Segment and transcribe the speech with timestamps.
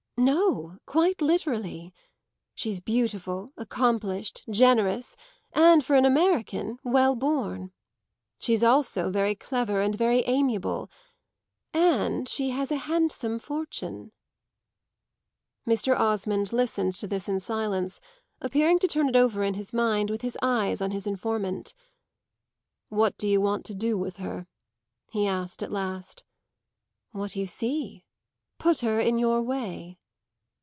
[0.17, 1.95] "No; quite literally.
[2.53, 5.17] She's beautiful, accomplished, generous
[5.51, 7.71] and, for an American, well born.
[8.37, 10.91] She's also very clever and very amiable,
[11.73, 14.11] and she has a handsome fortune."
[15.65, 15.97] Mr.
[15.99, 17.99] Osmond listened to this in silence,
[18.41, 21.73] appearing to turn it over in his mind with his eyes on his informant.
[22.89, 24.45] "What do you want to do with her?"
[25.09, 26.23] he asked at last.
[27.09, 28.05] "What you see.
[28.59, 29.97] Put her in your way."